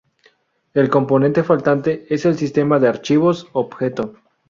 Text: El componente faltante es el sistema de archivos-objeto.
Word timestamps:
El 0.73 0.89
componente 0.89 1.43
faltante 1.43 2.07
es 2.09 2.25
el 2.25 2.35
sistema 2.35 2.79
de 2.79 2.87
archivos-objeto. 2.87 4.15